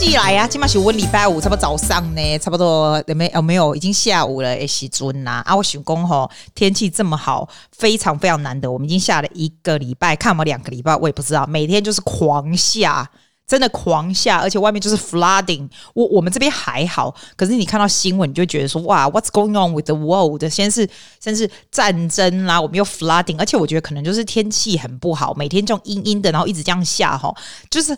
[0.00, 3.42] 季来呀、啊，今晚是我礼拜五，差不多早上呢，差不多有没有？
[3.42, 4.48] 没有，已经下午了。
[4.48, 7.46] 哎，时阵呐，啊，我想讲吼，天气这么好，
[7.76, 8.72] 非常非常难得。
[8.72, 13.10] 我们已经下了一个礼拜，看我两个礼拜，我也不知道，每天就是狂下，
[13.46, 15.68] 真的狂下，而且外面就是 flooding。
[15.92, 20.42] 我我们这边还好，可是你看到新闻，你就觉得说哇，What's going on with the world？
[20.48, 20.88] 先是
[21.22, 27.30] 先是战争啦，我们又 flooding，而且我觉得可能就是天气很不好，每天这种阴阴的，然后一直这样下哈，
[27.68, 27.94] 就是。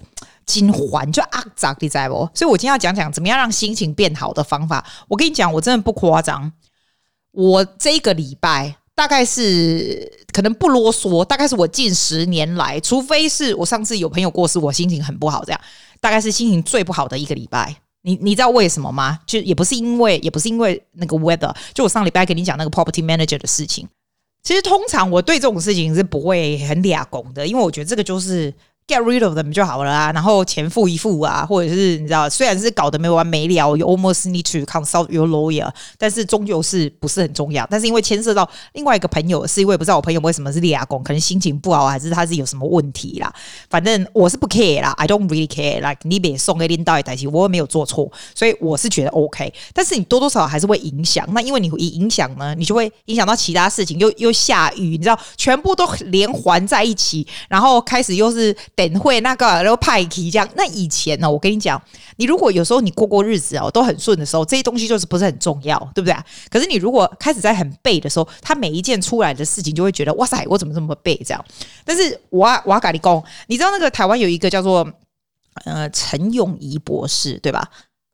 [0.47, 2.15] 金环就啊咋地在不？
[2.35, 4.85] 所以我今天要讲讲怎么样让心情变好的方法。
[5.09, 6.53] 我跟你讲，我真的不夸张。
[7.31, 15.61] 我这个礼拜大概是可能不啰嗦，大概是我近十年来，除非是我上次有朋友过世，我心情很不好，这样
[16.01, 17.75] 大概是心情最不好的一个礼拜。
[18.03, 19.19] 你你知道为什么吗？
[19.25, 21.55] 就也不是因为，也不是因为那个 weather。
[21.73, 23.89] 就我上礼拜跟你讲那个 property manager 的事情，
[24.43, 28.53] 其实通常我对这种事情是不会很俩拱的，因为我觉得这个就是。
[28.93, 37.67] Get rid of them 就好了啊，然后钱付一付啊，或者是你知道，虽然是搞得没完没了，you almost need to consult your lawyer，但是终究是不是很重要。
[37.71, 43.33] 但是因为牵涉到另外一个朋友，是因为不知道我朋友为什么是立亚工，可能心情不好，还是他是有什么问题啦。
[43.71, 45.77] 反正我是不 care 啦，I don't really care。
[45.81, 49.51] Like 你别送给领导一台戏，我也没有做错，所以我是觉得 OK。
[49.73, 51.27] 但是你多多少少还是会影响。
[51.33, 58.55] 那因为你一影响呢，你就会影响到其他事情，又又下雨，你知道，全部都连环在一起，然后开始又是。
[58.89, 60.49] 等会那个，然后派题这样。
[60.55, 61.81] 那以前呢，我跟你讲，
[62.17, 66.17] 你如果有时候你过过日子哦，都很顺的时候，这些东西就是不是很重要，对不对？
[66.51, 71.45] 可是你如果开始在很背的时候，他每一件出来的事情，就会觉得哇塞，我怎么这么背这样？
[71.85, 74.87] 但是我我要跟你讲，你知道那个台湾有一个叫做
[75.65, 77.69] 呃陈永仪博士，对吧？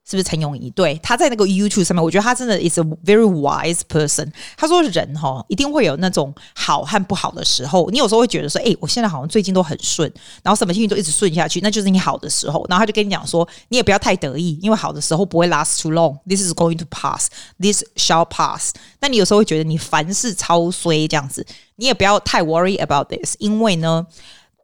[0.09, 0.71] 是不是陈永仪？
[0.71, 4.27] 对，他在那个 YouTube 上面，我觉得他真的 is a very wise person。
[4.57, 7.87] 他说人哈一定会有那种好和不好的时候。
[7.91, 10.11] 你有时候会觉得说，哎，我现在好像最近都很顺，
[10.41, 12.65] 然后什么事情都一直顺下去，那就是你好的时候。
[12.67, 16.17] 然后他就跟你讲说，你也不要太得意，因为好的时候不会 last too long。
[16.27, 17.27] This is going to pass.
[17.59, 18.71] This shall pass。
[19.01, 21.45] 那你有时候会觉得你凡事超衰这样子，
[21.75, 24.07] 你也不要太 worry about this，因为呢。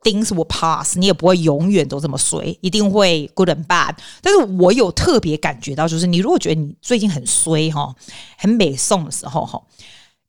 [0.06, 3.96] Things will pass，你也不会永远都这么衰，一定会 good and bad。
[4.22, 7.94] 但是我有特别感觉到，就是你如果觉得你最近很衰哈，
[8.38, 9.60] 很美送的时候哈。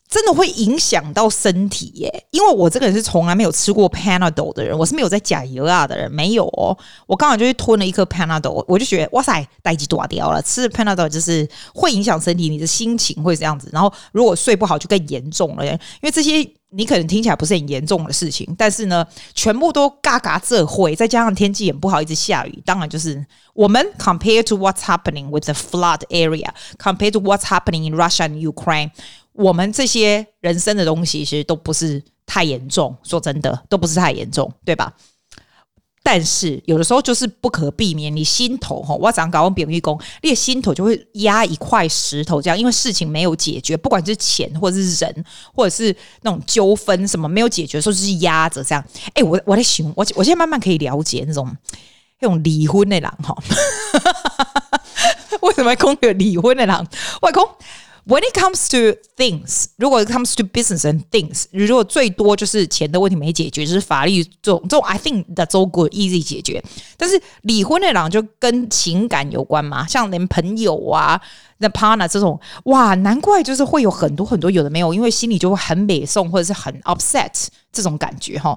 [0.08, 6.78] 真的会影响到身体耶，因为我这个人是从来没有吃过 Panadol 的人，我是没有在假油啊的人，没有哦。
[7.08, 10.40] 我刚好就去吞了一颗 Panadol，我就觉得哇塞，代志大条了。
[10.40, 13.68] 吃 Panadol 就是会影响身体，你的心情会这样子。
[13.72, 28.90] 然后如果睡不好就更严重了耶，因为这些你可能听起来不是很严重的事情，但是呢，全部都嘎嘎这会，再加上天气也不好，一直下雨，当然就是我们 compare to what's happening with the flood area，compare to what's happening in Russia and Ukraine。
[29.32, 34.92] 我们这些人生的东西其实都不是太严重，说真的，都不是太严重，对吧？
[36.08, 48.84] 但是有的时候就是不可避免，你心头哈，我常搞完扁玉工，你的心头就会压一块石头，这样，因为事情没有解决，不管是钱或者是人，或者是那种纠纷什么没有解决的时候，就是压着这样。
[49.14, 51.50] 哎，我我在想，我我现在慢慢可以了解那种
[52.20, 53.36] 那种离婚的人哈，
[55.42, 56.88] 为什么空有离婚的人？
[57.22, 57.42] 外公。
[58.08, 66.62] When it comes to things，如果 comes to business and things，如果最多就是钱的问题没解决，就是法律这种这种，I think that's all good easy 解决。
[66.96, 71.20] 但是离婚的人就跟情感有关嘛，像连朋友啊、
[71.58, 78.56] 那 partner 这种，哇，难怪就是会有很多很多有的没有，因为心里就会很美送或者是很 upset 这种感觉哈。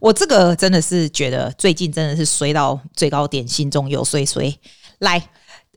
[0.00, 4.52] 我这个真的是觉得最近真的是衰到最高点，心中有衰衰。
[4.98, 5.22] 来，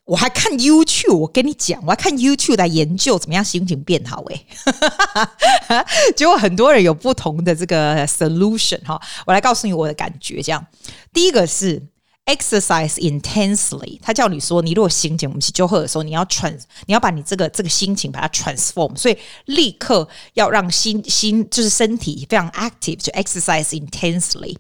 [0.06, 4.24] 我还看 YouTube，我跟你讲，我还看 YouTube 来研究怎么样心情变好。
[4.30, 5.86] 哎，
[6.16, 9.02] 结果很多人有不同的这个 solution 哈。
[9.26, 10.66] 我来告诉你我的感觉，这样，
[11.14, 11.82] 第一个是。
[12.26, 24.58] Exercise intensely，他叫你说，你如果心情我们起就会的时候，你要 trans，你要把你这个这个心情把它 transform，所以立刻要让心心就是身体非常 active，就 exercise intensely。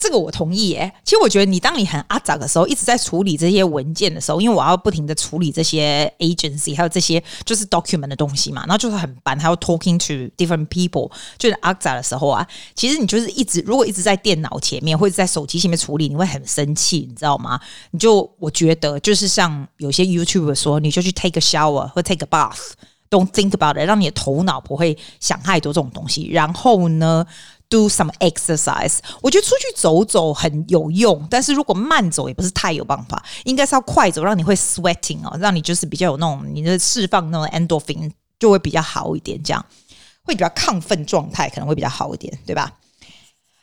[0.00, 0.90] 这个我同意耶。
[1.04, 17.60] 其实我觉得你当你很阿杂的时候，一直在处理这些文件的时候，因为我要不停的处理这些 agency 还有这些就是 document 的东西嘛，然后就是很烦，还要 talking to different people，就是阿杂的时候啊，其实你就是一直如果一直在电脑前面或者在手机前面处理，你会很生气，你知道吗？
[17.90, 27.26] 你就我觉得就是像有些 YouTuber 说，你就去 take a shower 或 take a bath，don't think about it，让你的头脑不会想太多这种东西，然后呢
[27.70, 39.64] ？Do some exercise，我觉得出去走走很有用，但是如果慢走也不是太有办法，应该是要快走，让你会 sweating 哦，让你就是比较有那种你的释放那种 endorphin 就会比较好一点，这样
[40.24, 42.72] 会比较亢奋状态可能会比较好一点，对吧？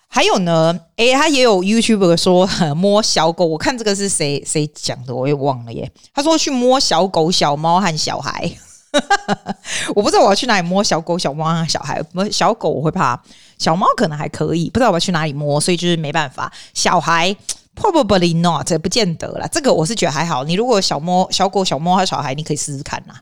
[0.07, 5.91] 还有呢，诶，他也有 YouTuber 说摸小狗，我看这个是谁谁讲的，我也忘了耶。
[6.13, 8.57] 他说去摸小狗、小猫和小孩。
[9.95, 13.21] 我不知道我要去哪里摸小狗、小猫啊，小孩摸小狗我会怕，
[13.57, 16.51] 小猫可能还可以，不知道我要去哪里摸，所以就是没办法。
[16.73, 17.35] 小孩
[17.75, 19.47] probably not，不见得啦。
[19.51, 20.43] 这个我是觉得还好。
[20.43, 23.15] 你如果小猫、小狗、小猫和小孩，你可以试试看呐。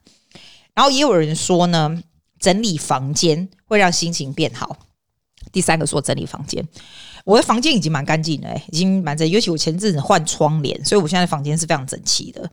[0.73, 2.01] 然后也有人说呢，
[2.39, 4.77] 整理房间会让心情变好。
[5.51, 6.67] 第三个说整理房间，
[7.23, 12.49] 我的房间已经蛮干净了，已经蛮整，尤其我前阵子换窗帘，所以我现在房间是非常整齐的。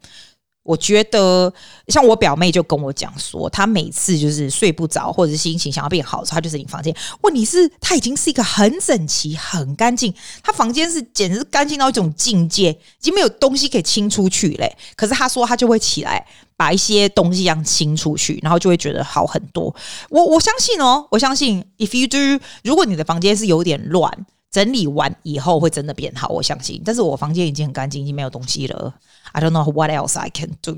[0.62, 1.52] 我觉得，
[1.88, 6.94] 像我表妹就跟我讲说，她每次就是睡不着，或者是心情想要变好的时候，她就是你房间。
[7.22, 14.76] 问题是，她已经是一个很整齐、很干净，她房间是简直是干净到一种境界，已经没有东西可以清出去嘞。
[14.94, 16.24] 可是她说，她就会起来
[16.56, 19.74] 把一些东西这样清出去，然后就会觉得好很多。
[20.10, 26.80] 我我相信哦，我相信，if you do，如果你的房间是有点乱，整理完以后会真的变好，我相信。
[26.84, 28.94] 但是我房间已经很干净，已经没有东西了。
[29.32, 30.76] I don't know what else I can do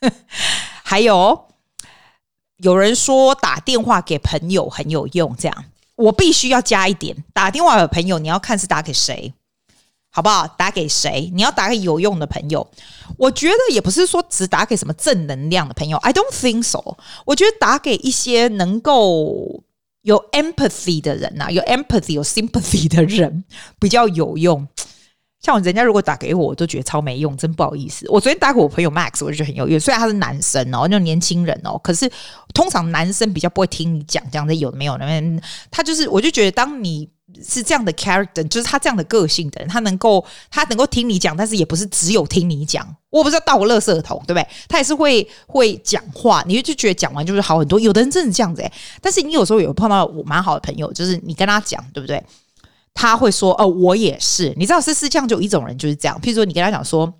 [0.84, 1.46] 还有
[2.58, 5.64] 有人说打电话给朋友很有用，这样
[5.96, 9.32] 我必须要加一点：打电话给朋友，你要看是打给谁，
[10.10, 10.46] 好不好？
[10.46, 11.30] 打给谁？
[11.32, 12.68] 你要打给有用的朋友。
[13.16, 15.96] 我觉得也不是说只打给什么正能量的朋友。
[15.98, 16.96] I don't think so。
[17.24, 19.62] 我觉得打给一些能够
[20.04, 23.44] 有 empathy 的人呐，有 empathy、有 sympathy 的人
[23.80, 24.66] 比较有用。
[25.40, 28.06] 像人家如果打给我，我都觉得超没用，真不好意思。
[28.08, 29.78] 我昨天打给我朋友 Max，我就觉得很有用。
[29.78, 32.10] 虽然他是男生哦，那种年轻人哦，可是
[32.54, 35.06] 通常男生比较不会听你讲这样的，有的没有的。
[35.70, 37.06] 他就是，我就觉得当你
[37.42, 42.86] 是这样的 character，就是他这样的个性的人，他能够他能够听你讲，但是也不是只有听你讲。
[43.10, 44.46] 我不知道倒个垃圾桶，对不对？
[44.68, 47.78] 他也是会会讲话，你就觉得讲完就是好很多。
[47.78, 52.22] 有的人真的这样子诶，但是你有时候有碰到我蛮好的朋友，就是你跟他讲，对不对？
[52.92, 54.54] 他会说：“哦，我也是。
[54.56, 56.16] 你知道，是是这样，就一种人就是这样。
[56.22, 57.12] 譬如说，你跟他讲说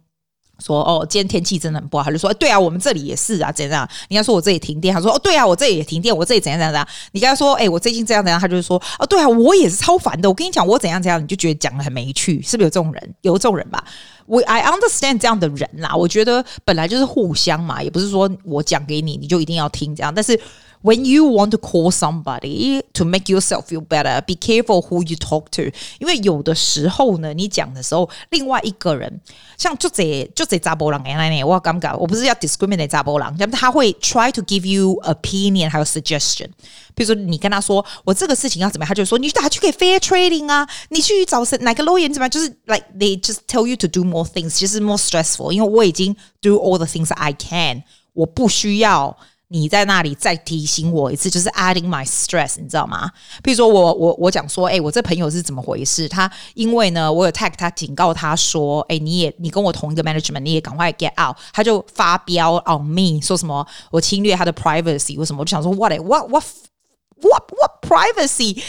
[0.60, 3.88] 说哦，今天天气真的很不好，他就说：对啊，我们这里也是啊，怎样怎样？
[4.08, 6.88] 你要说我这里停电，他说：哦，对啊，我这里也停电，我这里怎样怎样？
[7.12, 8.40] 你跟他说：哎，我最近这样怎样？
[8.40, 10.28] 他就是说：哦，对啊，我也是超烦的。
[10.28, 13.14] 我跟你讲，我怎样怎样，你就觉得讲得很没趣，是不是有这种人？
[13.22, 13.84] 有这种人吧？
[14.26, 15.94] 我 I understand 这样的人啦。
[15.94, 20.38] 我觉得本来就是互相嘛，也不是说我讲给你，你就一定要听这样，但是。”
[20.83, 25.17] When you want to call somebody to make yourself feel better, be careful who you
[25.17, 25.63] talk to。
[25.99, 29.19] 因为有的时候呢，你讲的时候，另外一个人
[29.57, 36.47] 像就这就这查甫人原来呢，我刚刚我不是要 discriminate 查甫人，他会 try to give you opinion 还有 suggestion。
[36.95, 44.97] 比如说你跟他说我这个事情要怎么样，他就说你打去给 fair trading 啊，你去找哪个 lawyer 怎么样，就是 like they just tell you to do more things，其实 more
[44.97, 45.51] stressful。
[45.51, 47.83] 因为我已经 do all the things I can，
[48.13, 49.17] 我不需要。
[49.54, 53.08] 你在那里再提醒我一次，就是 adding my stress，你知道吗？
[53.40, 56.08] 比如说我我我讲说，哎、我这朋友是怎么回事？
[56.08, 61.36] 他因为呢，我有 tag 他警告他说，哎、你也你跟我同一个 management，你也赶快 get out。
[61.52, 65.38] 他就发飙 on me，说什么我侵略他的 privacy，为什么？
[65.40, 66.44] 我就想说，what what what
[67.22, 68.60] what what privacy？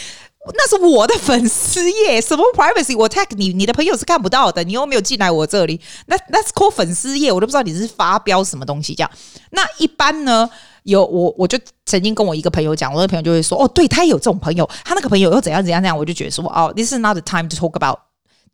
[0.54, 2.96] 那是我的粉丝耶，什么 privacy？
[2.96, 9.10] 我 tag 你，你的朋友是看不到的，你又没有进来我这里，那 that's call 粉丝页，我都不知道你是发飙什么东西这样。
[9.50, 10.48] 那一般呢，
[10.86, 17.98] 有我我就曾经跟我一个朋友讲，我的朋友就会说，哦，对他也有这种朋友，他那个朋友又怎样怎样怎样，我就觉得说，哦，this is not the time to talk about。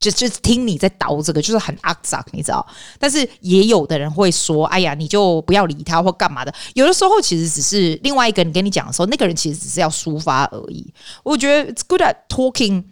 [0.00, 2.66] 就就听你在叨这个，就是很阿杂，你知道？
[2.98, 10.92] 但是也有的人会说：“哎呀，你就不要理他或干嘛的。”有的时候其实只是另外一个人跟你讲的时候，那个人其实只是要抒发而已。
[11.22, 12.82] 我觉得 it's good at talking。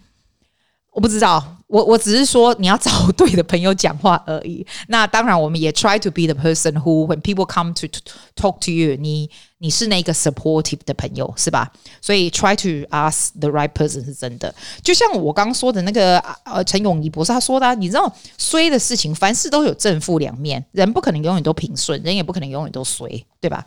[0.92, 4.66] 我不知道，我我只是说你要找对的朋友讲话而已。
[4.88, 7.86] 那当然，我们也 try to be the person who when people come to,
[8.34, 11.70] talk to you，你你是那个 supportive 的朋友，是吧？
[12.02, 14.52] 所以 try to ask the right person 是真的。
[14.82, 23.64] 就像我刚说的那个呃陈永仪博士他说的啊，你知道衰的事情，凡事都有正负两面，人不可能永远都平顺，人也不可能永远都衰，对吧？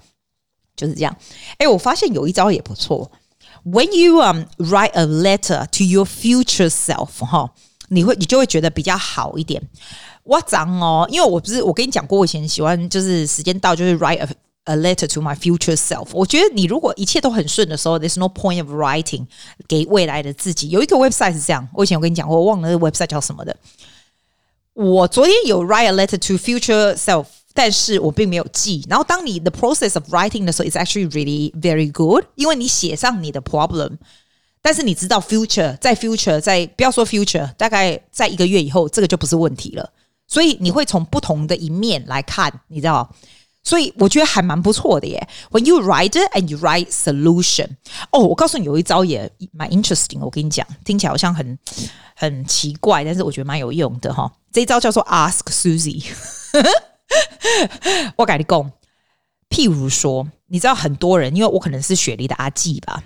[0.76, 1.16] 就是这样。
[1.58, 3.10] 哎，我发现有一招也不错。
[3.64, 7.54] When you um write a letter to your future self，哈，
[7.94, 9.62] 你会你就会觉得比较好一点。
[10.24, 14.28] 我讲哦，因为我不是我跟你讲过，我以前喜欢就是时间到就是 write a
[14.66, 16.08] a letter to my future self。
[16.14, 19.26] 我觉得你如果一切都很顺的时候，there's no point of writing
[19.68, 20.70] 给未来的自己。
[20.70, 23.56] 有一个 website 是这样，我以前我跟你讲过，我忘了那个 website 叫什么的。
[24.74, 28.86] 我昨天有 write a letter to future self，但是我并没有记。
[28.90, 33.98] 然后当你 the process of writing 的时候，it's actually really very good，因为你写上你的 problem，
[34.64, 39.92] 但是你知道 future 在 future 在不要说 future，大概在一个月以后，这个就不是问题了。
[40.26, 43.14] 所以你会从不同的一面来看，你知道？
[43.62, 45.28] 所以我觉得还蛮不错的耶。
[45.52, 47.68] When you write it and you write solution，
[48.12, 50.20] 哦，我告诉你有一招也蛮 interesting。
[50.20, 51.60] 我跟你讲，听起来好像很
[52.16, 54.32] 很奇怪，但是我觉得蛮有用的哈。
[54.52, 56.06] 这一招叫做 Ask Susie。
[58.16, 58.72] 我跟你讲，
[59.50, 63.04] 譬如说，你知道很多人，因为我可能是雪梨的阿季吧。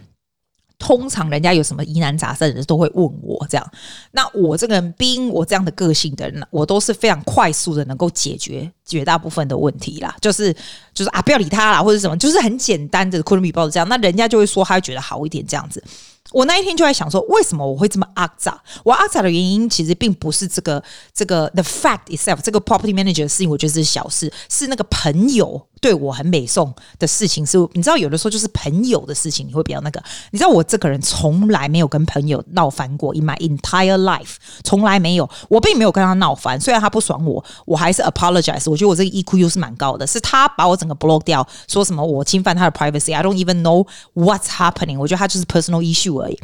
[0.79, 3.71] 通常人家有什么疑难杂症人都会问我这样，
[4.11, 10.55] 那我这个人，冰我这样的个性的人，我都是非常快速的能够解决绝大部分的问题啦，就是
[10.93, 15.83] 就是啊，不要理他啦，或者什么，就是很简单的 couldn't be b o t h e r 这样，那人家就会说他会觉得好一点这样子。
[16.31, 18.59] 我那一天就在想说，为什么我会这么阿杂？
[18.83, 27.45] 我阿杂的原因其实并不是这个这个 the fact itself，这个 property manager 的事情，我觉得是小事，是那个朋友对我很美送的事情。
[27.45, 30.03] 是，你知道有的时候就是朋友的事情，你会比较那个。
[30.31, 35.29] 你知道我这个人从来没有跟朋友闹翻过，in my entire life，从来没有。
[35.47, 38.69] 我并没有跟他闹翻，虽然他不爽我，我还是 apologize。
[38.69, 43.15] 我觉得我这个 EQ 又是蛮高的，是他把我整个 block 掉，说什么我侵犯他的 privacy。
[43.15, 44.99] I don't even know what's happening。
[44.99, 46.16] 我觉得他就是 personal issue。
[46.21, 46.39] 而已，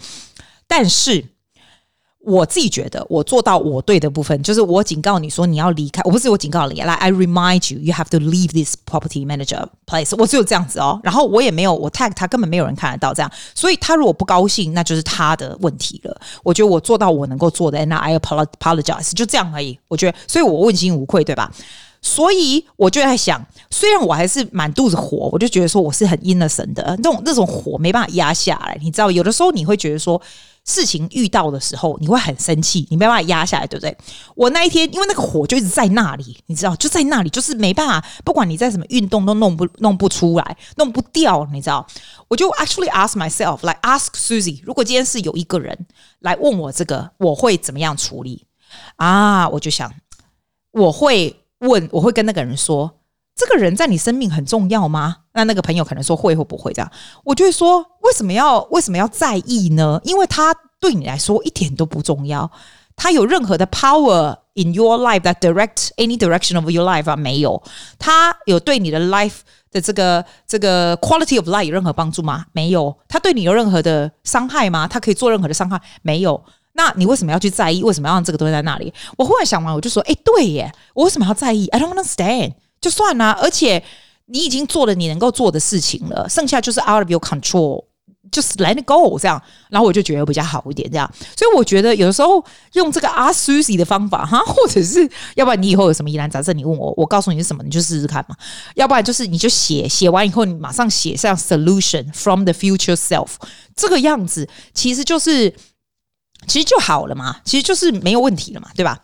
[0.67, 1.25] 但是
[2.25, 10.15] 我自己觉得我做到我对的部分，就是我警告你说你要离开，我不是我警告你，来，I remind you you have to leave this property manager place。
[10.17, 16.17] 我只有这样子哦，然后我也没有我 tag 他，根本没有人看得到这样，所以他如果不高兴，那就是他的问题了。
[16.43, 19.77] 我觉得我做到我能够做的，and I apologize，就这样而已。
[19.89, 21.51] 我觉得，所以我问心无愧，对吧？
[22.05, 30.21] 所以我就在想，虽然我还是满肚子火，我就觉得说我是很阴了神的，那种那种火没办法压下来，你知道，有的时候你会觉得说
[30.65, 33.97] 事情遇到的时候，你会很生气，你没办法压下来，对不对？
[34.35, 41.87] 我那一天因为那个火就一直在那里，你知道，就在那里，就是没办法，不管你在什么运动都弄不弄不出来，弄不掉，你知道？
[42.27, 45.87] 我就 actually ask myself，来 ask Susie，如果今天是有一个人
[46.19, 48.45] 来问我这个，我会怎么样处理？
[48.97, 49.89] 啊，我就想
[50.73, 51.33] 我会。
[51.67, 52.99] 问我会跟那个人说，
[53.35, 55.17] 这个人在你生命很重要吗？
[55.33, 56.91] 那那个朋友可能说会或不会这样，
[57.23, 59.99] 我就会说为什么要为什么要在意呢？
[60.03, 62.51] 因为他对你来说一点都不重要，
[62.95, 67.15] 他有任何的 power in your life that direct any direction of your life 啊？
[67.15, 67.63] 没有，
[67.97, 69.39] 他有对你的 life
[69.71, 72.45] 的这个这个 quality of life 有任何帮助吗？
[72.51, 74.87] 没有，他对你有任何的伤害吗？
[74.87, 75.81] 他可以做任何的伤害？
[76.03, 76.43] 没有。
[76.75, 77.83] 那你为什么要去在意？
[77.83, 78.91] 为什么要让这个东西在那里？
[79.17, 82.53] 我忽然想完，我就说：哎，对耶，我为什么要在意？I don't understand。
[82.81, 83.81] 就算啦，而且
[84.25, 87.85] 你已经做了你能够做的事情了，剩下就是 out of your control，
[88.31, 89.41] 就是 let it go 这样。
[89.69, 91.09] 然后我就觉得比较好一点，这样。
[91.37, 98.35] 所以我觉得有的时候用这个 Ask Susie 的方法哈， 或者是要不然你以后有什么疑难杂症，你问我，我告诉你是什么，你就试试看嘛。
[98.75, 103.29] 要不然就是你就写写完以后，你马上写上 solution from the future self，
[103.75, 105.53] 这个样子其实就是。
[106.47, 108.99] 其实就好了嘛，其实就是没有问题了嘛，对吧？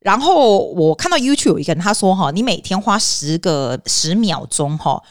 [0.00, 5.02] 然后我看到 YouTube 有一个人他说哈，你每天花十个十秒钟哈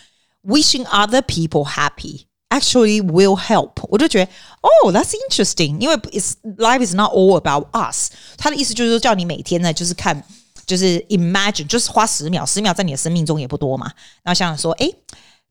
[0.44, 3.72] ，wishing other people happy actually will help。
[3.90, 8.12] 我就觉得哦，that's interesting，因为 it's life is not all about us。
[8.38, 10.22] 他的意思就是说，叫你每天呢，就是看，
[10.66, 13.92] 就是 imagine，就是花十秒，十秒在你的生命中也不多嘛。
[14.24, 14.94] 然后想想说，诶。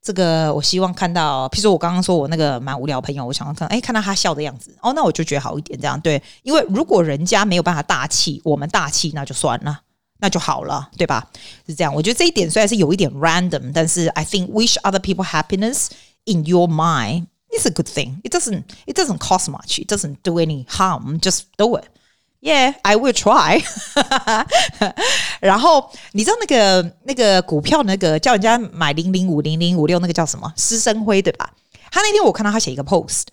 [0.02, 9.80] 这个我希望看到，譬如说我刚刚说我那个蛮无聊朋友，我想要看，哎，看到他笑的样子，哦，那我就觉得好一点，这样对，因为如果人家没有办法大气，我们大气那就算了，
[10.20, 11.28] 那就好了，对吧？
[11.66, 15.88] 是这样，我觉得这一点虽然是有一点 random，但是 I think wish other people happiness
[16.24, 18.22] in your mind is a good thing.
[18.22, 19.78] It doesn't it doesn't cost much.
[19.78, 21.20] It doesn't do any harm.
[21.20, 21.84] Just do it.
[22.42, 23.62] Yeah, I will try.
[25.40, 30.50] 然后你知道那个那个股票那个叫人家买零零五零零五六那个叫什么？
[30.56, 31.52] 施生辉对吧？
[31.90, 33.24] 他那天我看到他写一个 post，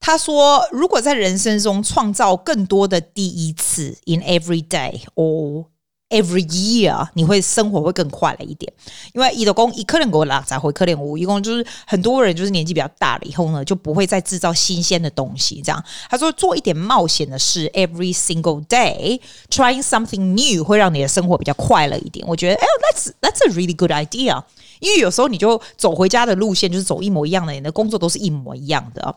[0.00, 5.66] 他说如果在人生中创造更多的第一次，in every day or
[6.14, 8.72] Every year，你会生活会更快了一点，
[9.14, 15.60] 因为一的工一可能给我拉才回可能五一共就是很多人就是年纪比较大了以后呢，就不会再制造新鲜的东西。
[15.60, 22.24] 这样他说做一点冒险的事，every single day，trying something new 会让你的生活比较快乐一点。
[22.28, 24.40] 我觉得，哎，that's that's a really good idea。
[24.78, 29.16] 因为有时候你就走回家的路线就是走一模一样的，你的工作都是一模一样的。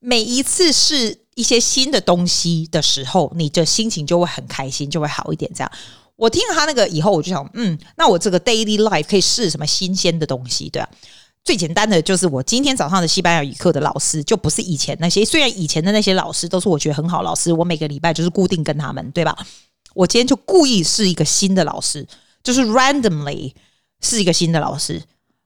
[0.00, 1.18] 每一次是。
[1.36, 5.52] 一些新的东西的时候，你的心情就会很开心，就会好一点。
[5.54, 5.70] 这样，
[6.16, 10.88] 我听了他那个以后，我就想，嗯，那我这个 daily life 可以试什么新鲜的东西，对啊。
[11.44, 15.24] 最简单的就是我今天早上的西班牙语课的老师，就不是以前那些。
[15.24, 19.36] 虽然以前的那些老师都是我觉得很好老师，我每个礼拜就是固定跟他们，对吧？
[19.94, 22.04] 我今天就故意是一个新的老师，
[22.42, 23.52] 就是 randomly
[24.00, 25.00] 是一个新的老师。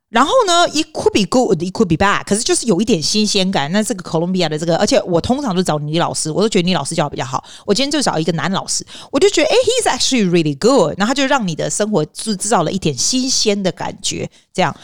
[0.10, 3.70] 然后呢，it could be good, it could be bad，可是就是有一点新鲜感。
[3.72, 7.44] 那这个 Colombia 的这个，而且我通常都找女老师，我都觉得女老师教的比较好。
[7.66, 10.98] 我今天就找一个男老师，我就觉得哎，he's actually really good。
[10.98, 14.76] 然后他就让你的生活制制造了一点新鲜的感觉，这样。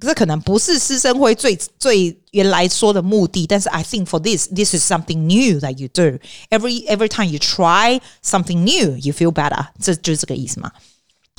[0.00, 6.18] 这可能不是师生会最最原来说的目的，但是 I think for this, this is something new that you do.
[6.50, 9.68] Every every time you try something new, you feel better.
[9.80, 10.72] 这就是这个意思嘛。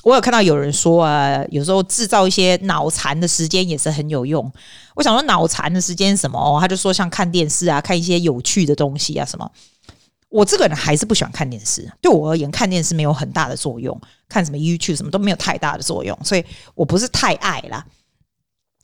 [0.03, 4.51] 我有看到有人说啊，有时候制造一些脑残的时间也是很有用。
[4.95, 6.59] 我想说脑残的时间什么？
[6.61, 9.51] 他就说像看电视啊，看一些有趣的东西啊什么。
[10.31, 17.85] 我这个人还是不喜欢看电视，对我而言看电视没有很大的作用，看什么 YouTube 什么都没有太大的作用，所以我不是太爱啦。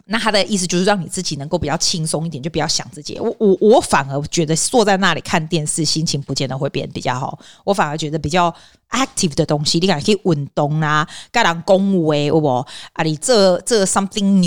[0.09, 3.19] 那他的意思就是让你自己能够比较轻松一点，就不要想自己。
[3.19, 7.37] 我我我反而觉得坐在那里看电视，心情不见得会变比较好。
[7.65, 8.55] 我反而觉得比较
[8.91, 14.39] active 的东西，你看可以运动啊，跟人讲话，我啊，你这这 something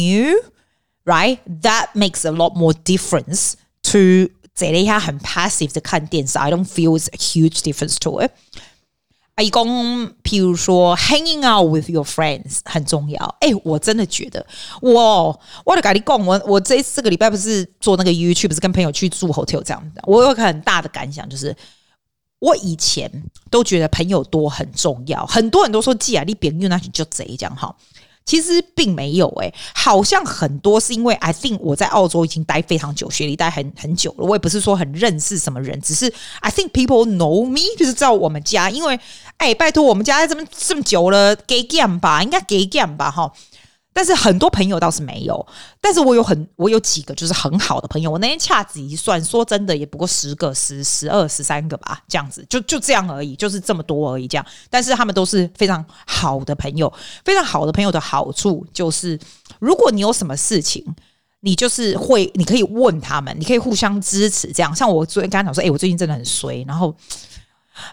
[1.04, 6.38] new，right？That makes a lot more difference to 这里下很 passive 的看电视。
[6.38, 8.32] I don't feel a huge difference to it。
[9.40, 13.36] 提供，譬如说，hanging out with your friends 很重要。
[13.40, 14.46] 哎，我真的觉得，
[14.82, 20.02] 我我的跟你讲，我我这四个礼拜不是做那个 YouTube，不是跟朋友去住 hotel 这样的。
[20.06, 21.56] 我有个很大的感想，就是
[22.40, 23.10] 我以前
[23.50, 27.74] 都觉得朋友多很重要，很多人都说，既然你别用那就贼这样哈。
[28.30, 34.24] 其实并没有诶、好像很多是因为 I think 我在澳洲已经待非常久，学历待很很久了。
[34.24, 38.70] 我也不是说很认识什么人，只是 I think people know me，就是在我们家。
[38.70, 39.00] 因为
[39.38, 43.34] 哎，拜托我们家这么这么久了给 game 吧，应该给 game 吧，哈。
[44.00, 45.46] 但是很多朋友倒是没有，
[45.82, 54.46] 但是我有很我有几个就是很好的朋友，我那天掐指一算，说真的也不过十个、十、十二、十三个吧，这样子就就这样而已，就是这么多而已，这样。
[54.70, 56.90] 但是他们都是非常好的朋友，
[57.26, 59.20] 非常好的朋友的好处就是，
[59.60, 60.86] 如果你有什么事情，
[61.42, 64.74] 你就是会你可以问他们，你可以互相支持，这样。
[64.74, 66.96] 像我昨天刚刚讲说，哎，我最近真的很衰，然后。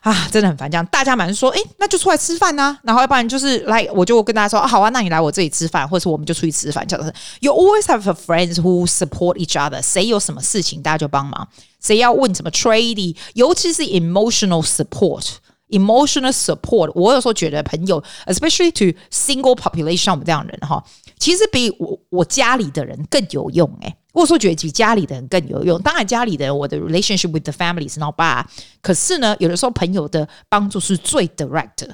[0.00, 0.70] 啊，真的很烦。
[0.70, 6.86] 这样大家马上说，哎，那就出来吃饭呐、然后要不然就是来，我就跟大家说，啊，好啊，那你来我这里吃饭，或者说我们就出去吃饭。
[6.86, 9.80] 这样子，You always have friends who support each other。
[9.82, 11.48] 谁有什么事情，大家就帮忙。
[11.80, 16.90] 谁要问什么 trading，尤其是 emotional support，emotional support。
[16.94, 20.82] 我有时候觉得朋友，especially to single population，我们这样的人哈，
[21.18, 23.70] 其实比我我家里的人更有用
[24.16, 24.20] 诶。
[24.20, 28.46] 或者说觉得比家里的人更有用，当然家里的人我的 relationship with the family is not bad，
[28.80, 31.86] 可是呢，有的时候朋友的帮助是最 direct。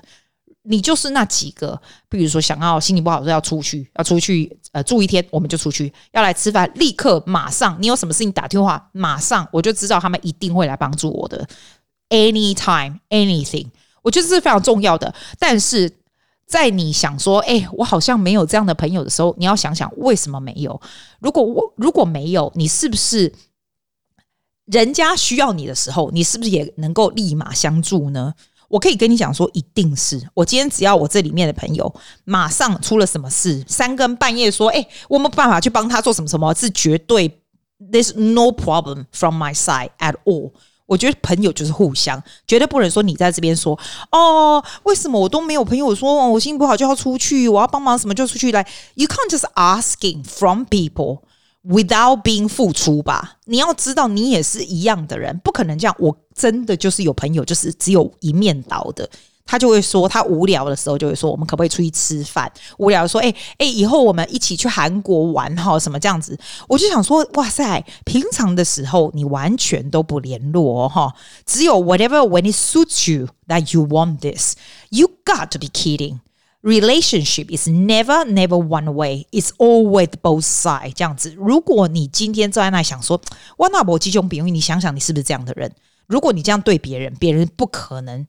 [0.65, 1.77] 你就是那几个，
[2.09, 11.45] 比如说想要心情不好要出去，要出去呃住一天，我们就出去，要来吃饭，立刻马上，你有什么事情打电话，马上我就知道他们一定会来帮助我的
[12.11, 13.67] ，anytime anything，
[14.03, 15.93] 我觉得这是非常重要的，但是。
[16.53, 20.79] 在你想说，哎、我好像没有这样的朋友的时候，你要想想为什么没有？
[21.19, 23.33] 如果我如果没有，你是不是
[24.67, 28.35] 人家需要你的时候，你是不是也能够立马相助呢？
[28.69, 31.91] 我可以跟你讲说，一定是我今天只要我这里面的朋友
[32.25, 37.41] 马上出了什么事，三更半夜说，哎、我没办法去帮他做什么什么，是绝对
[37.91, 40.53] there's no problem from my side at all。
[40.93, 43.79] 我觉得朋友就是互相，绝对不能说你在这边说
[44.11, 48.67] 哦，为什么我都没有朋友说我心情不好就要出去，我要帮忙什么就出去来。
[48.95, 51.21] You can't just asking from people
[51.65, 53.39] without being 付出吧？
[53.47, 55.97] 你要知道，你也是一样的人，不可能这样。
[55.99, 59.09] 我真的就是有朋友，就是只有一面倒的。
[59.45, 62.51] 他就会说，他无聊的时候就会说，我们可不可以出去吃饭？
[62.79, 66.39] 无聊说，哎、欸、哎、以后我们一起去韩国玩哈，什么这样子？
[66.69, 74.55] 我就想说，哇塞，平常的时候你完全都不联络哈，只有 whatever when it suits you that you want this,
[74.91, 76.21] you got to be kidding.
[76.63, 80.93] Relationship is never never one way, it's always both sides.
[80.95, 81.35] 这样子。
[81.37, 83.21] 如果你今天坐在那想说，
[83.57, 85.73] 哇，那我集中比喻，你想想你是不是这样的人？
[86.07, 88.25] 如果你这样对别人，别人不可能。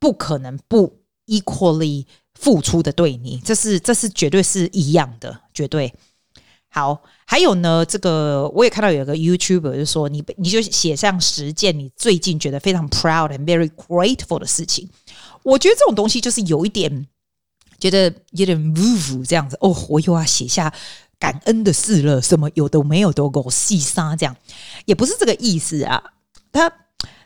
[0.00, 5.92] 不可能不 equally 付出的对你，这是这是绝对是一样的，绝对
[6.68, 7.02] 好。
[7.26, 14.88] 还有呢，这个我也看到有个 YouTuber 就说，你你就写上十件你最近觉得非常 proud and very grateful 的事情。
[15.42, 17.06] 我觉得这种东西就是有一点
[17.78, 20.72] 觉得有点 move 这样子哦，我又要写下
[21.18, 24.36] 感恩的事了，什么有的没有都给我细沙这样，
[24.86, 26.12] 也不是这个意思啊，
[26.52, 26.72] 他。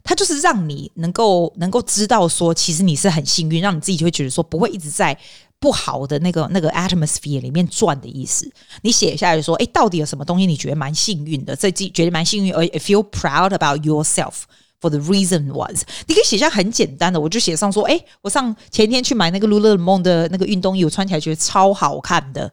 [0.05, 5.17] 它就是让你能够能够知道说，其实你是很幸运，让你自己就会觉得说，不会一直在
[5.61, 8.51] 不好的那个那个 atmosphere 里面转的意思。
[8.83, 14.43] 你写下来说，哎，到底有什么东西你觉得蛮幸运的，这自己觉得蛮幸运，而 feel proud about yourself
[14.81, 22.53] for the reason was，你可以写下很简单的，我就写上说，哎，我上前天去买那个 Lululemon 的那个运动衣，我穿起来觉得超好看的。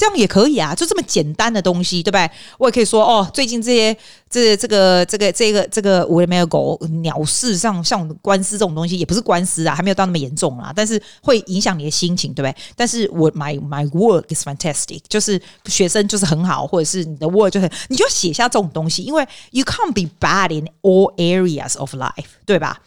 [0.00, 2.30] 这样也可以啊，就这么简单的东西，对不对？
[2.56, 3.94] 我也可以说哦，最近这些
[4.30, 12.56] 这这个这个这个这个我也没有狗鸟事上像官司这种东西，也不是官司啊，还没有到那么严重啦，但是会影响你的心情，对不对？
[12.74, 21.94] 但是我 my my work is fantastic，就是学生就是很好，或者是你的 work 就是你就写下这种东西，因为 you can't be bad in all areas of
[21.94, 22.80] life，对吧？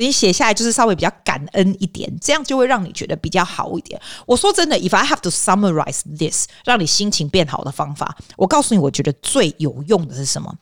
[0.00, 4.00] 你写下来就是稍微比较感恩一点，这样就会让你觉得比较好一点。
[4.24, 10.54] 我说真的，if I have to summarize this，让你心情变好的方法，我告诉你，我觉得最有用的是什么？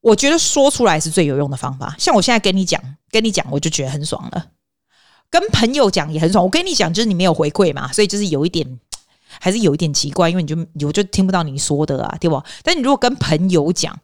[0.00, 1.96] 我觉得说出来是最有用的方法。
[1.98, 2.80] 像我现在跟你讲，
[3.10, 4.46] 跟你讲，我就觉得很爽了。
[5.28, 6.44] 跟朋友讲也很爽。
[6.44, 8.78] 我跟你讲，就是你没有回馈嘛，所以就是有一点，
[9.40, 12.40] 还是有一点奇怪，因为你就我就听不到你说的啊，对不？
[12.62, 13.98] 但你如果跟朋友讲。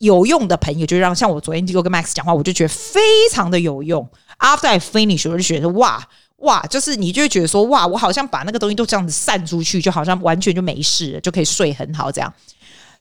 [0.00, 4.06] 有用的朋友就让像我昨天就跟 Max 讲话，我就觉得非常的有用。
[4.38, 6.02] After I finish，我就觉得哇
[6.38, 12.32] 哇，就是你就会觉得说哇，我好像把那个东西都这样子散出去，就好像完全就没事了，就可以睡很好这样。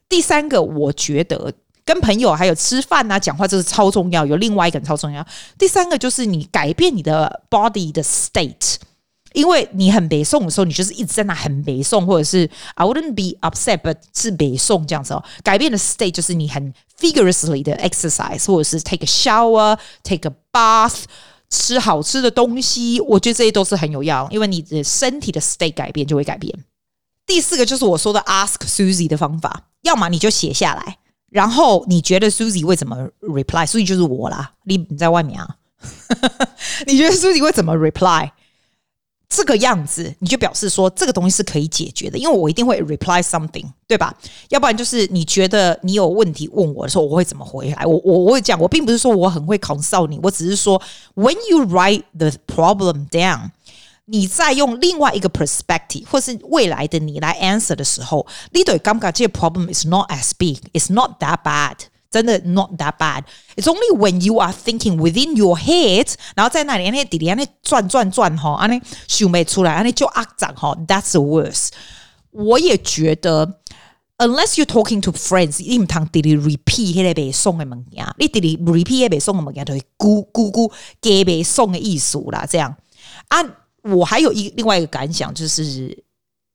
[0.09, 1.53] 第三个，我觉得
[1.85, 4.25] 跟朋友还有吃饭啊、讲话，这是超重要。
[4.25, 5.25] 有另外一个人超重要。
[5.57, 8.75] 第三个就是你改变你的 body 的 state。
[9.33, 15.23] 因为你很北宋的时候，你就是一直在那很北宋，或者是 I wouldn't be upset，but 是北宋这样子哦。
[15.43, 21.03] 改变的 state 就是你很 vigorously 的 exercise，或者是 take a shower，take a bath，
[21.49, 22.99] 吃好吃的东西。
[23.01, 26.51] 我觉得这些都是很有用，因为你的身体的 state 改变就会改变。
[27.25, 30.97] 第四个就是我说的 ask Susie 的方法，要么你就写下来，
[31.29, 35.57] 然后你觉得 Susie 会怎么 reply？Susie 就是我啦，你你在外面啊，
[36.87, 38.31] 你觉得 Susie 会怎么 reply？
[39.29, 44.11] 这个样子，你就表示说这个东西是可以解决的，因为我一定会 reply something，对吧？
[44.49, 47.85] 要不然就是你觉得你有问题问我的时候，我会怎么回来？
[47.85, 50.81] 我我我会讲，我并不是说我很会 consult 你，我只是说
[51.13, 53.51] when you write the problem down，
[54.05, 61.75] 你再用另外一个 perspective 或是未来的你来 answer 的时候，你对感觉这个 problem is not as big，it's not that bad。
[62.11, 63.23] 真的 not that bad.
[63.55, 70.75] It's only when you are thinking within your head，然后在那里安尼滴滴安尼转转转哈，安尼想不出来，安尼就阿杂哈。
[70.87, 71.69] That's the worst。
[72.31, 73.59] 我也觉得
[74.17, 82.45] ，unless you talking to friends，你唔通滴滴 repeat 迄个背诵的物件，你滴滴 repeat 迄背诵的物件，就会咕咕咕加背诵的意思啦。
[82.49, 82.75] 这样
[83.27, 83.37] 啊，
[83.83, 86.03] 我还有一另外一个感想就是。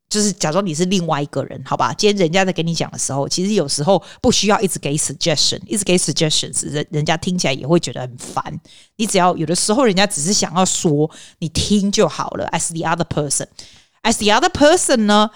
[0.09, 1.93] 就是假装你是另外一个人，好吧？
[1.93, 8.61] 今天人家在跟你讲的时候，其实有时候不需要一直给 suggestion，一直给 suggestions，人人家听起来也会觉得很烦。
[8.97, 12.49] 你只要有的时候，人家只是想要说你听就好了。
[12.53, 15.31] As the other person，as the other person 呢，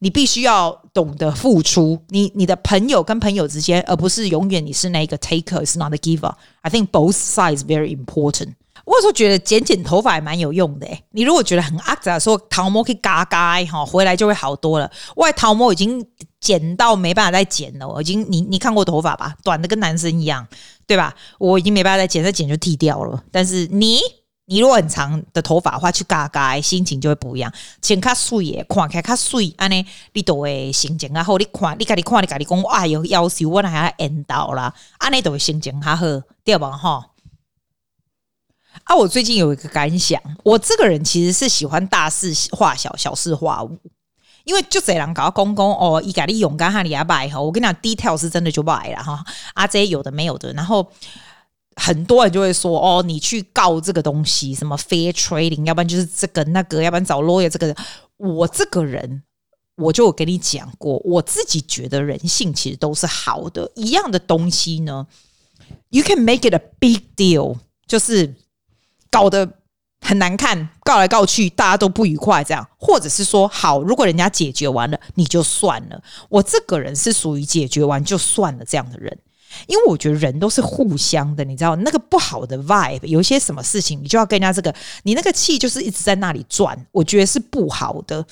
[0.00, 2.02] 你必须要懂得付出。
[2.08, 6.34] 你你的朋友跟朋友之间，而不是永远你是那个 taker，is not a giver。
[6.62, 8.54] I think both sides very important。
[8.84, 14.90] 我有时候觉得剪剪头发还蛮有用的诶，你如果觉得很阿杂的时候，头毛可以嘎嘎哈，回来就会好多了。
[15.16, 16.04] 我头毛已经
[16.40, 20.46] 剪到没办法再剪了，我已经你你看过头发吧，短的跟男生一样，
[20.86, 21.14] 对吧？
[21.38, 23.24] 我已经没办法再剪，再剪就剃掉了。
[23.32, 24.00] 但是你
[24.44, 27.50] 你如果很长的头发的话，去嘎嘎，心情就会不一样。
[27.80, 31.38] 剪卡水耶，看起来卡水，安尼你都会心情啊好。
[31.38, 36.04] 你看，你家己看，你家己讲，哎呦，夭寿我还要演到啦，安尼都会心情较好，
[36.44, 36.70] 对吧？
[36.72, 37.06] 哈。
[38.82, 43.78] 啊，我最近有一个感想，我这个人其实是喜欢大事化小，小事化无，
[44.44, 50.86] 因为就这样搞公公哦，伊家里勇敢哈你阿拜哈，我跟你讲，detail 是真的就拜了哈，啊这些有的没有的，然后
[51.76, 57.74] 很多人就会说哦，你去告这个东西，什么 fair trading，要不然就是这个那个，要不然找 lawyer 这个，
[58.18, 59.22] 我这个人
[59.76, 65.06] 我就有跟你讲过，我自己觉得人性其实都是好的，一样的东西呢
[65.88, 67.56] ，you can make it a big deal，
[67.86, 68.34] 就是。
[69.14, 69.48] 搞得
[70.00, 76.02] 很难看，告来告去，大家都不愉快，这样，或者是说，好，如果人家解决完了，你就算了。
[76.28, 79.16] 我这个人是属于解决完就算了这样的人，
[79.68, 84.74] 因为我觉得人都是互相的，你知道，那个不好的 vibe，有些什么事情，你就要跟人家这个，
[85.04, 88.26] 你那个气就是一直在那里转，我觉得是不好的，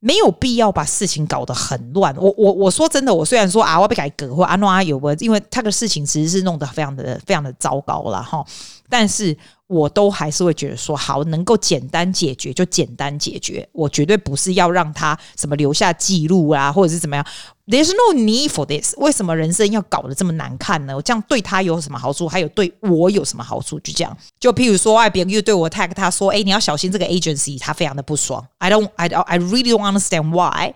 [0.00, 2.14] 没有必要把事情搞得很乱。
[2.18, 8.44] 我我我说真的，我虽然说啊，我被改革或阿诺阿有，因为他的事情其实是弄得非常的非常的糟糕了哈，
[8.90, 9.34] 但是。
[9.70, 17.24] 我都还是会觉得说，好，能够简单解决就简单解决，我绝对不是要让他什么留下记录啊，或者是怎么样。
[17.68, 18.96] There's no need for this。
[18.96, 20.96] 为什么人生要搞得这么难看呢？
[20.96, 22.26] 我这样对他有什么好处？
[22.26, 23.78] 还有对我有什么好处？
[23.78, 28.44] 就这样，就譬如说，哎，别人又对我 tag 他说，哎，你要小心这个 agency，他非常的不爽。
[28.58, 30.74] I don't, I don't, I really don't understand why。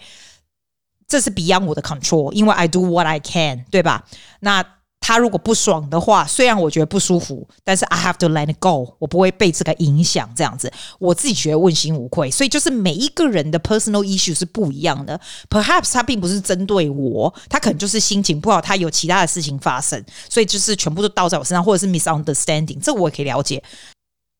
[1.09, 4.05] 这是 beyond 我的 control，因为 I do what I can，对吧？
[4.39, 4.65] 那。
[5.07, 10.27] 他如果不爽的话，虽然我觉得不舒服，但是 I have to let it go，我不会被这个影响。
[10.35, 12.31] 这样子，我自己觉得问心无愧。
[12.31, 15.21] 所以就是每一个人的 personal issue 是不一样的。
[15.51, 23.63] Perhaps 他并不是针对我，他可能就是心情不好，他有其他的事情发生，所以就是全部都倒在我身上，或者是 misunderstanding，这我也可以了解。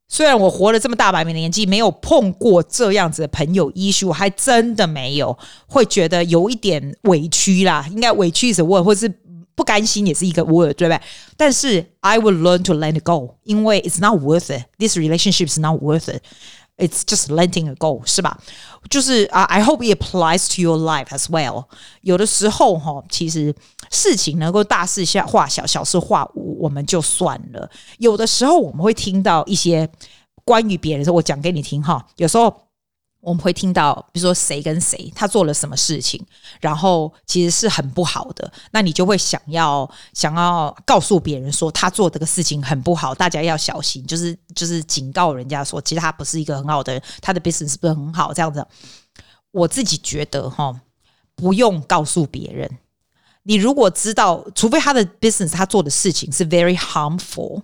[0.09, 9.13] 虽然我活了这么大把年纪，没有碰过这样子的朋友 issue，还真的没有，会觉得有一点委屈啦，应该委屈是我，或是。
[9.55, 11.01] 不甘心也是一个 word，对不对？
[11.37, 14.65] 但是 I will learn to let it go，因为 it's not worth it.
[14.79, 16.23] This relationship is not worth it.
[16.77, 18.37] It's just letting it go，是吧？
[18.91, 21.67] 就是啊，I hope it applies to your life as well。
[22.01, 23.55] 有的时候哈，其实
[23.91, 27.71] 事情能够大事化小，小事化无，我们就算了。
[27.99, 29.89] 有的时候我们会听到一些
[30.45, 32.05] 关于别人的时候，我讲给你听哈。
[32.17, 32.53] 有时候。
[33.25, 36.23] 我们会听到，比如说谁跟谁他做了什么事情，
[36.61, 48.63] 然后其实是很不好的，那你就会想要想要告诉别人说他做这个事情很不好，大家要小心，就是就是警告人家说，其实他不是一个很好的人，他的 business 是不是很好这样子。
[49.53, 50.79] 我自己觉得哈，
[51.35, 52.79] 不用告诉别人，
[53.45, 57.63] 你如果知道，除非他的 business 他做的事情是 very harmful，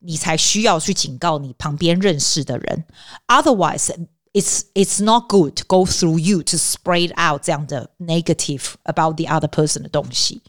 [0.00, 2.84] 你才需要去警告你旁边认识的人
[3.28, 3.94] ，otherwise。
[4.34, 9.46] It's it's not good to go through you to spread out 这样的 negative about the other
[9.46, 10.42] person 的东西。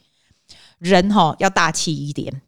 [0.80, 2.42] 人哈要大气一点，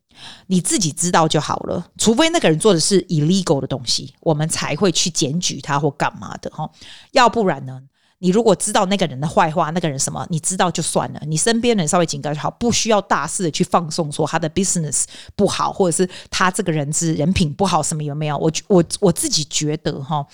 [0.48, 1.92] 你自己知道就好了。
[2.00, 6.68] 除非那个人做的是 illegal 的东西，我们才会去检举他或干嘛的哈。
[7.12, 7.84] 要不然呢，
[8.18, 11.22] 你如果知道那个人的坏话，那个人什么，你知道就算了。
[11.28, 15.04] 你身边人稍微警告就好，不需要大肆的去放送说他的 business
[15.36, 18.36] 不好，或者是他这个人是人品不好什么有没有？
[18.40, 20.26] 我我我自己觉得哈。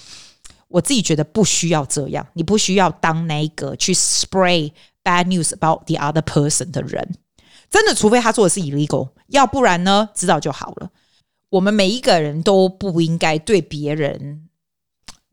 [0.73, 4.71] 我自己觉得不需要这样，你不需要当那个去 spray
[5.03, 7.15] bad news about the other person 的人，
[7.69, 10.89] 真的，除非他做的是 illegal，要不然呢，知道就好了。
[11.51, 14.49] 我们每一个人都不应该对别人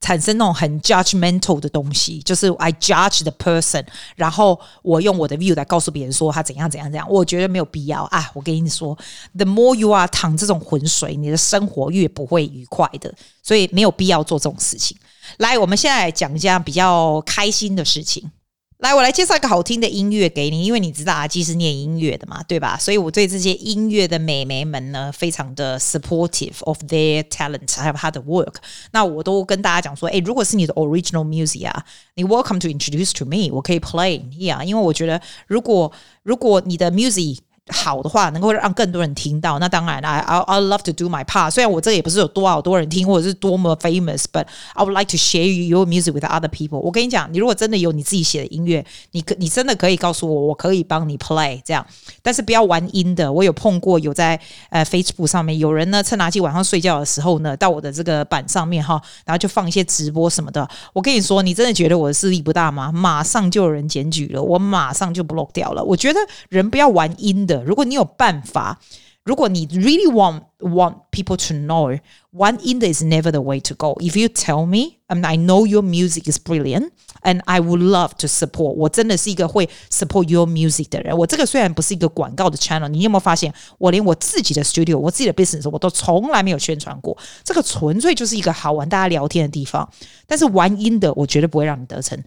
[0.02, 8.30] 产生那种很 judgmental 的东西，就是 I judge the person，然后我用我的 view 来告诉别人说他怎样怎样怎样，我觉得没有必要啊。
[8.34, 8.94] 我跟你说
[9.34, 14.94] ，the more you are 淌这种浑水，你的生活越不会愉快的，所以没有必要做这种事情。
[15.38, 18.30] 来，我们现在来讲一下比较开心的事情。
[18.78, 22.78] 来，我来介绍一个好听的音乐给你，因为你知道阿基是念音乐的嘛，对吧？
[22.78, 28.54] 所以我对这些音乐的美眉们呢，非常的 supportive of their talent，还有他的 work。
[28.92, 40.82] 那我都跟大家讲说，诶，如果是你的 original music 啊，你 welcome to introduce to me，我可以 play here，因为我觉得如果如果你的 music 好的话，能够让更多人听到，那当然，I I I love
[40.84, 41.50] to do my part。
[41.50, 46.78] 虽然我这也不是有多少多人听，或者是多么 famous，but I would like to share your music with other people。
[46.78, 51.86] 我跟你讲，你如果真的有你自己写的音乐，你可你真的可以告诉我，我可以帮你 play 这样，
[52.22, 53.32] 但是不要玩音的。
[53.32, 54.38] 我有碰过有在
[54.70, 60.68] 呃 Facebook 上面有人呢，趁拿起晚上睡觉的时候呢，到我的这个板上面哈，然后就放一些直播什么的。
[60.92, 62.90] 我跟你说，你真的觉得我的势力不大吗？
[62.90, 65.84] 马上就有人检举了，我马上就 block 掉了。
[65.84, 67.59] 我觉得人不要玩音的。
[67.65, 68.79] 如果你有办法，
[69.23, 71.99] 如果你 really want want people to know
[72.31, 73.95] one in is never the way to go.
[73.99, 76.91] If you tell me, and I know your music is brilliant,
[77.23, 78.73] and I would love to support.
[78.73, 81.17] 我真的是一个会 support your music 的人。
[81.17, 87.17] 我这个虽然不是一个广告的 channel，你有没有发现，我连我自己的 studio，我自己的 business，我都从来没有宣传过。
[87.43, 89.89] 这个纯粹就是一个好玩，大家聊天的地方。
[90.27, 92.23] 但是玩音的，我绝对不会让你得逞。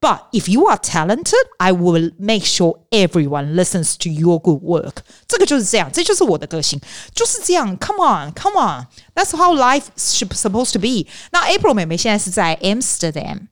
[0.00, 4.96] But if you are talented, I will make sure everyone listens to your good work。
[5.26, 6.78] 这个就是这样，这就是我的个性，
[7.14, 7.74] 就是这样。
[7.78, 11.06] Come on, come on, that's how life should supposed to be。
[11.32, 13.46] 那 April 妹妹现在是在 Amsterdam，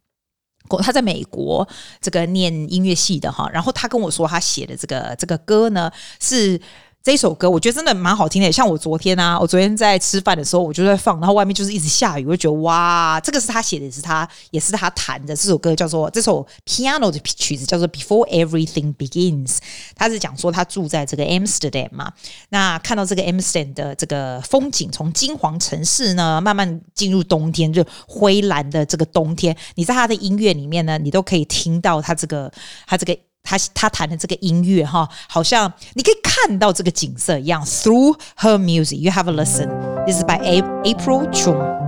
[0.83, 1.67] 她在美国
[2.03, 3.49] 这个念音乐系的哈。
[3.51, 6.61] 然后她跟我说，她写的这个这个歌呢是。
[7.08, 15.34] 这首歌我觉得真的蛮好听的，像我昨天啊，我昨天在吃饭的时候我就在放，然后外面就是一直下雨，我就觉得哇，这个是他写的，也是他也是他弹的。
[15.34, 19.60] 这首歌叫做这首 piano 的曲子叫做 Before Everything Begins。
[19.96, 22.12] 他是讲说他住在这个 Amsterdam 嘛，
[22.50, 32.52] 那看到这个 Amsterdam 的这个风景，从金黄城市呢慢慢进入冬天，就灰蓝的这个冬天，你在他的音乐里面呢，你都可以听到他这个
[32.86, 33.18] 他这个。
[33.48, 37.64] 他他弹的这个音乐哈，好像你可以看到这个景色一样。
[37.64, 39.70] Through her music, you have a listen.
[40.06, 41.87] This is by A April Chung.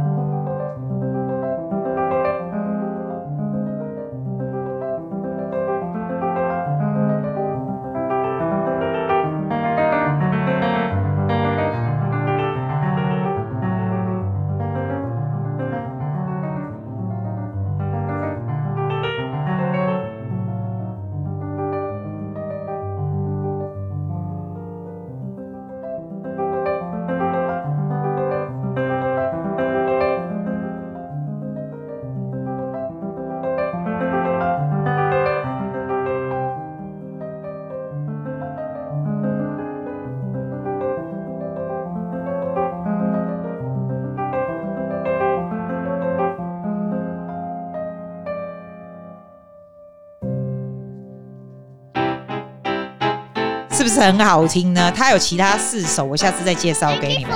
[54.00, 54.92] 是很好听呢？
[54.96, 57.34] 它有其他四首，我下次再介绍给你们。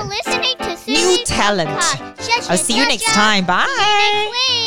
[0.85, 1.67] New talent.
[2.47, 3.45] I'll see you next time.
[3.45, 4.62] Bye.